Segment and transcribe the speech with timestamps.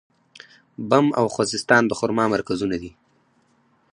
[0.89, 2.91] بم او خوزستان د خرما مرکزونه دي.